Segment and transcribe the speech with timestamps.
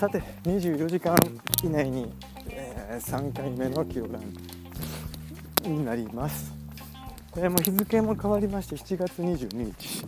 [0.00, 1.14] さて24時間
[1.62, 2.10] 以内に、
[2.48, 6.54] えー、3回目のキロランになります、
[7.36, 10.06] えー、も日付も変わりまして7月22日、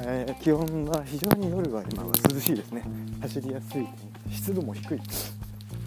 [0.00, 2.82] えー、気温は非常に夜は今は涼しいですね。
[3.22, 3.88] 走りやすい。
[4.30, 5.00] 湿度も低い。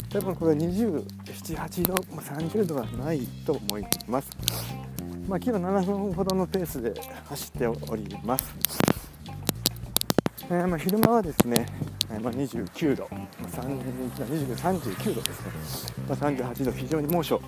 [0.10, 4.32] 多分これ278度30度はないと思います。
[5.28, 6.92] まあ、キロ7分ほどのペースで
[7.26, 8.46] 走っております、
[10.50, 11.68] えー、まあ、昼間はですね、
[12.12, 15.52] えー、まあ、29度、まあ、39度ですね、
[16.08, 17.42] まあ、38度非常に猛暑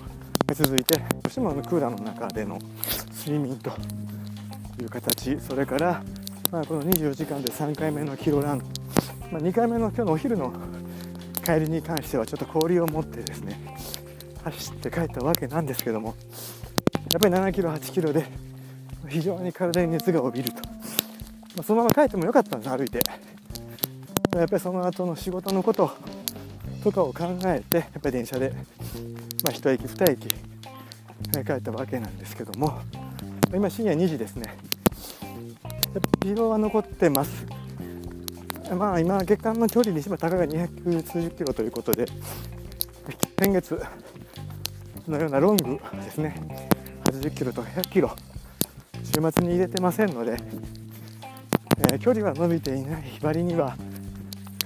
[0.46, 2.58] が続いてどうしてもクーラーの中での
[3.12, 3.70] 睡眠と
[4.80, 5.38] いう形。
[5.40, 6.02] それから、
[6.50, 8.58] まあ、この24時間で3回目のキロラン、
[9.30, 10.52] まあ、2回目の今日のお昼の
[11.44, 13.58] 帰りに関してはちょっと氷を持ってですね
[14.44, 16.14] 走って帰ったわけなんですけども
[17.12, 18.26] やっぱり7キロ8キロで
[19.08, 20.70] 非常に体に熱が帯びると、ま
[21.60, 23.27] あ、そのまま帰ってもよかったんです歩いて。
[24.34, 25.90] やっぱりその後の仕事のこと
[26.84, 28.50] とかを考えてやっぱり電車で、
[29.42, 30.28] まあ、1駅2駅
[31.44, 32.80] 帰ったわけなんですけども
[33.54, 34.56] 今深夜2時ですね。
[36.20, 37.46] 疲労は残ってます。
[38.76, 42.04] まあ今月間の距離にしてもたかが200数十キロということで
[43.38, 43.82] 先月
[45.08, 46.34] のようなロングですね。
[47.04, 48.14] 80キロとか100キロ
[49.02, 50.36] 週末に入れてませんので、
[51.78, 53.04] えー、距離は伸びていない。
[53.22, 53.74] 割には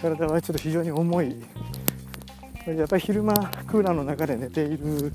[0.03, 1.42] 体はちょっと非常に重い。
[2.67, 3.34] やっぱり昼間
[3.67, 5.12] クーラーの中で寝ている。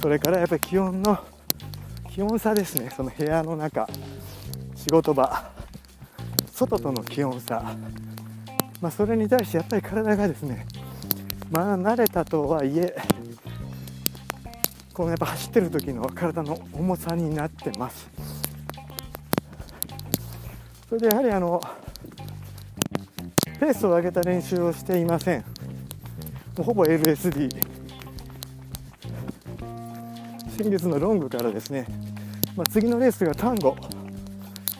[0.00, 1.18] それからやっぱり気温の
[2.10, 2.90] 気温差ですね。
[2.94, 3.88] その部屋の中。
[4.76, 5.54] 仕事場。
[6.54, 7.74] 外との気温差、
[8.80, 10.66] まあ、それに対してやっぱり体がですね
[11.50, 12.94] まあ慣れたとはいえ
[14.92, 18.08] このやっぱ走ってる時の体の重さになってます。
[20.88, 21.60] それでやはりあの
[23.64, 25.38] ペースを上げた練習をしていません。
[25.38, 25.44] も
[26.58, 27.48] うほぼ LSD
[30.58, 31.86] 先月のロングからですね、
[32.56, 33.74] まあ、次のレースがタンゴ、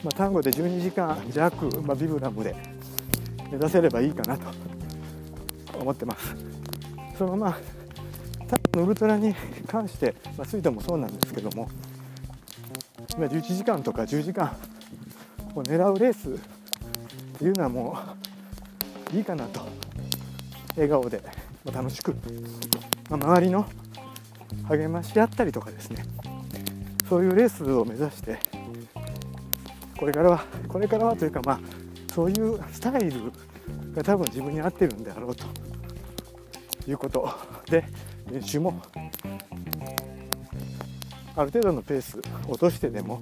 [0.03, 2.55] まあ、タンゴで12時間弱、まあ、ビブラムで
[3.51, 4.43] 目指せればいいかなと
[5.79, 6.35] 思ってます。
[7.17, 7.57] そのま
[8.75, 9.33] まウルトラに
[9.65, 11.67] 関して、まあ、スイートもそうなんですけども
[13.17, 14.55] 今11時間とか10時間
[15.55, 18.24] を狙うレースっていうのはもう
[19.13, 19.67] いいかなと。
[20.75, 21.21] 笑顔で
[21.71, 22.15] 楽しく、
[23.09, 23.65] まあ、周りの
[24.67, 26.03] 励まし合ったりとかですね。
[27.07, 28.39] そういうレースを目指して
[29.97, 31.59] これからはこれからはというかまあ
[32.13, 33.31] そういうスタイル
[33.93, 35.45] が多分自分に合ってるんであろうと
[36.87, 37.29] いうこと
[37.69, 37.85] で
[38.31, 38.81] 練習も
[41.35, 43.21] ある程度のペース落としてでも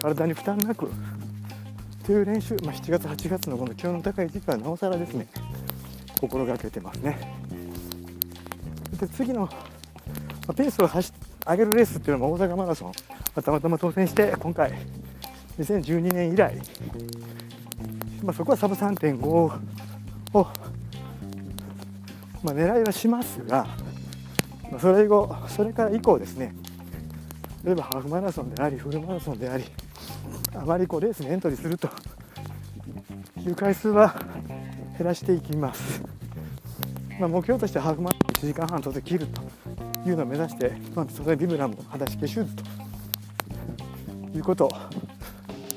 [0.00, 0.90] 体に負担なく
[2.08, 5.26] という練習、まあ、7月8月のこの気温の高い時期はなおさらですね
[6.18, 7.18] 心がけてますね。
[8.98, 9.50] で次の、ま
[10.48, 11.12] あ、ペースを走
[11.46, 12.92] 上げるレースっていうのも大阪マラソン、
[13.42, 14.72] たまたま当選して今回
[15.58, 16.56] 2012年以来、
[18.22, 19.52] まあ、そこはサブ3.5を、
[20.32, 20.50] ま
[22.52, 23.66] あ、狙いはしますが
[24.70, 26.54] まあそれ以後それから以降ですね
[27.62, 29.64] 例えばハーフマラソンでありフルマラソンであり
[30.54, 31.88] あまりこうレースにエントリーすると
[33.40, 34.14] いう回数は
[34.96, 36.02] 減らしていきます、
[37.18, 39.42] まあ、目標としてハーフマラソン1時間半当然切ると
[40.08, 42.48] いうのを目指して、まあ、それビブラム裸足消シュー
[44.32, 44.70] ということ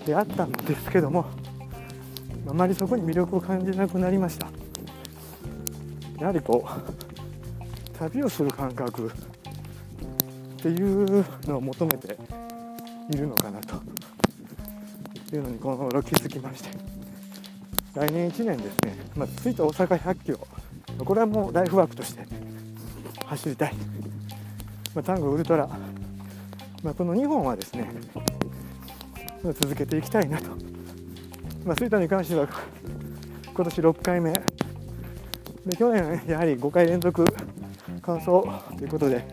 [0.06, 1.26] であったんですけども
[2.48, 4.48] あまりそこに魅力を感じなくなりました。
[6.22, 9.12] やはりこう旅をする感覚っ
[10.62, 12.16] ていうのを求めて
[13.10, 13.82] いるのかなと。
[15.36, 16.70] いうのにこの頃気づきまして。
[17.94, 20.40] 来年1年ですね、まあ、着いた大阪100キロ。
[21.04, 22.26] これはもうライフワークとして。
[23.26, 23.74] 走りたい、
[24.94, 25.66] まあ、タンゴウルトラ、
[26.84, 27.90] まあ、この2本はですね。
[29.44, 30.50] 続けていきたいなと、
[31.66, 32.48] まあ、吹田に関しては
[33.54, 34.34] 今年6回目。
[34.34, 37.26] で去年やはり5回連続。
[38.02, 38.42] 感想
[38.78, 39.24] ということで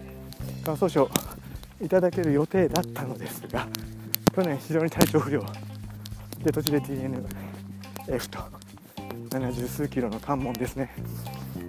[0.65, 1.09] 感想賞
[1.81, 3.67] いただける予定だったのですが
[4.35, 5.43] 去年非常に体調不良。
[6.43, 8.39] で途中で TNF と
[9.31, 10.95] 70数キロの関門ですね、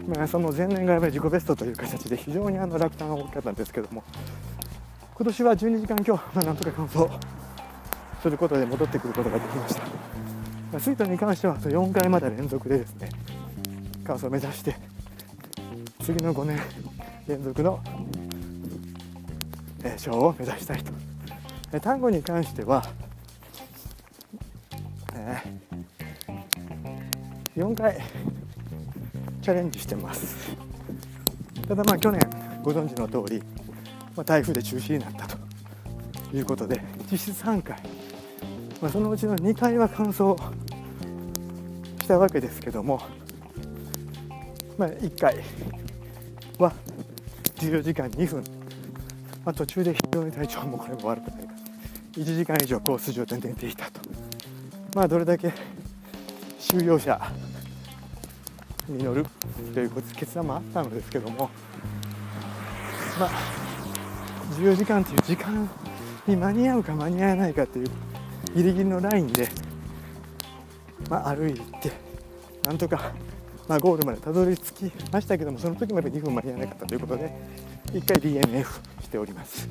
[0.07, 4.03] まあ、その前年がやっぱり自己ベストという形で非常にあの落胆が大きかったんですけども
[5.15, 7.09] 今年は12時間今日、まあ、なんとか完走
[8.21, 9.89] することで戻ってくることができました、ま
[10.77, 13.09] あ、スイートに関しては4回まで連続でですね
[14.05, 14.75] 完走を目指して
[16.03, 16.59] 次の5年
[17.27, 17.79] 連続の
[19.97, 20.91] 賞を目指したいと。
[21.79, 22.83] 単語に関しては、
[25.29, 27.97] えー、4回
[29.41, 30.55] チャレンジしてます。
[31.67, 32.19] ただまあ去年
[32.63, 33.39] ご存知の通り、
[34.15, 35.37] まあ、台風で中止になったと
[36.35, 36.81] いうことで
[37.11, 37.79] 実質3回、
[38.81, 40.35] まあ、そのうちの2回は完走
[42.01, 43.01] したわけですけども、
[44.77, 45.37] まあ、1回
[46.57, 46.73] は
[47.57, 48.43] 14時間2分、
[49.45, 51.53] まあ、途中で非常に体調もこれも悪くないか
[52.13, 54.28] 1時間以上コース上で寝ていたと。
[54.95, 55.53] まあどれだけ
[56.59, 57.19] 収容者
[58.87, 59.25] に乗る
[59.73, 61.49] という決断もあったのですけども
[63.19, 63.29] まあ
[64.57, 65.69] 14時間という時間
[66.27, 67.87] に間に合うか間に合わないかという
[68.55, 69.47] ギリギリのラインで、
[71.09, 71.91] まあ、歩いて
[72.63, 73.13] なんとか、
[73.67, 77.31] まあ、ゴールまでたどり着きましたけどもその時まで2分間に合わなかったということで
[77.93, 78.65] 1回 DNF
[79.01, 79.69] しております、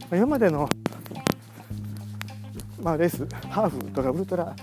[0.00, 0.68] まあ、今までの、
[2.82, 4.54] まあ、レースハーフとかウルトラ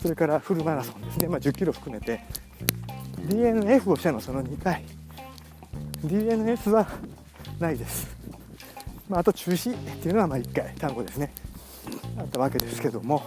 [0.00, 2.20] それからフルマラソンですね、まあ、10キロ含めて。
[3.28, 4.84] DNF をしたのその2回。
[6.04, 6.86] DNS は
[7.58, 8.16] ないです、
[9.08, 11.32] まあ、あと中止っていうのはまあ1回単語ですね。
[12.18, 13.22] あったわけですけども。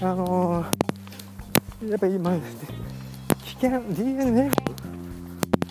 [0.00, 2.68] あのー、やっぱり今ですね
[3.44, 4.52] 危険 DNF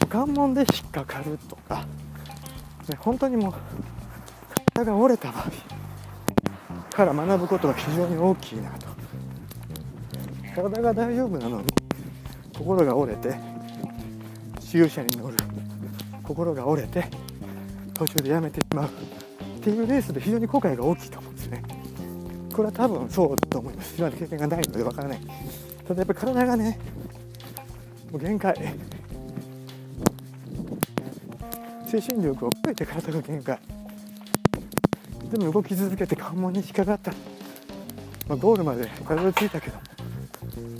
[0.09, 1.86] 関門で引っかかるとか、
[2.88, 3.53] ね、本当にもう
[4.74, 5.52] 体が折れた場合
[6.92, 8.88] から学ぶことは非常に大きいなと。
[10.56, 11.68] 体が大丈夫なのに
[12.58, 13.36] 心が折れて
[14.60, 15.38] 収車に乗る。
[16.24, 17.06] 心が折れて
[17.94, 18.90] 途中でやめてしまうっ
[19.62, 21.64] ていうレースで非常に後悔が大きいと思うんですね。
[22.54, 23.96] これは多分そうだと思います。
[23.98, 25.20] 今まで経験がないのでわからない。
[25.88, 26.80] ただやっぱり体がね
[28.12, 28.56] もう限界。
[31.88, 33.60] 精神力を超えて体が限界。
[35.33, 37.12] でも動き続けて関門に引っかかった、
[38.27, 39.77] まあ、ゴールまでたどり着いたけど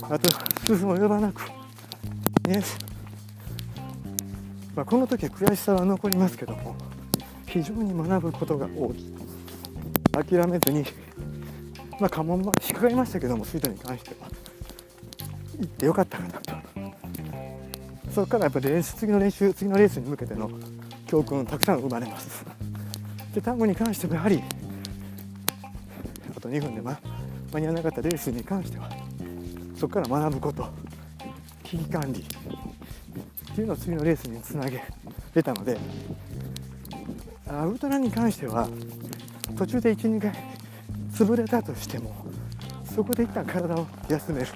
[0.08, 0.30] あと
[0.64, 1.42] 数分及ばなく
[2.46, 2.62] ね
[4.76, 6.76] まあ、この時は悔しさは残りますけども
[7.46, 9.14] 非常に学ぶことが多い。
[10.12, 10.84] 諦めずに
[12.00, 14.28] まあ関門まで引っかかりましたけどもスイートに関しては。
[15.58, 16.52] 行ってよかったかなと。
[18.12, 20.50] そこからやっぱり練習次の練習次のレースに向けての
[21.06, 22.53] 教訓たくさん生まれます。
[23.34, 24.42] で単語に関してもやはり
[26.36, 26.98] あと2分で、ま、
[27.52, 28.88] 間に合わなかったレースに関しては
[29.76, 30.68] そこから学ぶこと
[31.64, 34.82] 危機管理っていうのを次のレースにつなげ
[35.34, 35.76] れたので
[37.66, 38.68] ウルトラに関しては
[39.56, 40.32] 途中で12回
[41.12, 42.14] 潰れたとしても
[42.94, 44.46] そこで一旦体を休める。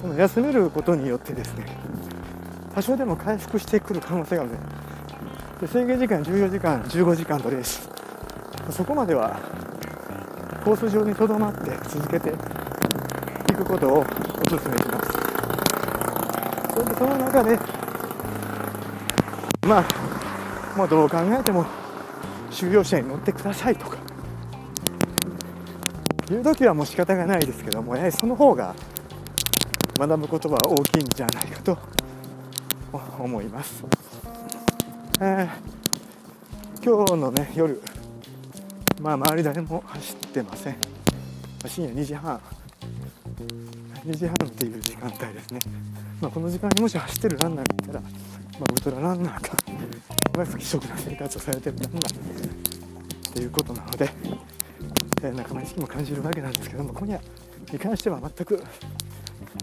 [0.00, 1.64] その休めることによってですね
[2.74, 4.50] 多少でも回復してくる可能性がある。
[4.50, 4.56] で
[5.66, 7.88] 制限時間14時間15時間のレース。
[8.70, 9.40] そこまでは
[10.64, 12.32] コース上にとどまって続けてい
[13.54, 15.12] くことをお勧めします。
[16.74, 17.58] それでその中で
[19.66, 19.84] まあ
[20.76, 21.64] もうどう考えても
[22.50, 23.96] 収容者に乗ってくださいとか
[26.30, 28.74] いう時はもう仕方がないですけどもやはりその方が
[29.98, 31.78] 学ぶことは大きいんじゃないかと
[33.18, 33.84] 思います、
[35.24, 37.80] えー、今日のね夜
[39.00, 40.76] まあ周り誰も走ってません。
[41.64, 42.40] 深夜2時半。
[44.04, 45.60] 2時半っていう時間帯ですね、
[46.20, 48.08] まあ、この時間にもし走ってるランナーがいたら、ま
[48.62, 49.56] あ、ウルトラランナーか
[50.44, 54.10] 不規則な生活をされてるランナーっていうことなので、
[55.22, 57.20] えー、仲間意識も感じるわけなんですけども今夜
[57.72, 58.60] に関しては全く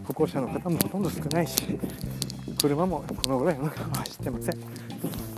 [0.07, 1.77] 歩行者の方もほとんど少ないし
[2.61, 5.28] 車もこのぐらいの中は走ってません。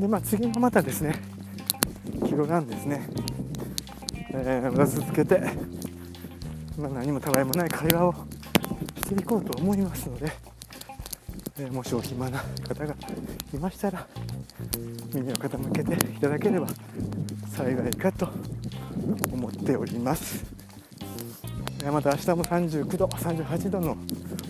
[0.00, 1.20] でまあ次はまたですね
[2.26, 3.06] キロランですね、
[4.32, 5.40] えー、また続けて
[6.78, 8.14] まあ、何もたわいもない会話を
[8.96, 10.32] していこうと思いますので、
[11.58, 12.94] えー、もしお暇な方が
[13.52, 14.06] いましたら
[15.12, 16.66] 耳を傾けていただければ
[17.50, 18.30] 幸いかと
[19.30, 20.44] 思っております。
[21.84, 23.96] また明日も39度38度の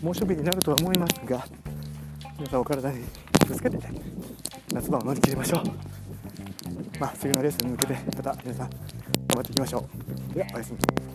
[0.02, 1.46] 猛暑日になるとは思いますが
[2.38, 3.04] 皆さんお体に
[3.46, 4.39] 気をつけて。
[4.72, 5.62] 夏場を乗り切りましょう。
[7.00, 8.78] まあ次のレースに向けてまた皆さん頑
[9.36, 9.84] 張っていきましょ
[10.30, 10.34] う。
[10.34, 11.09] ではおやすみ。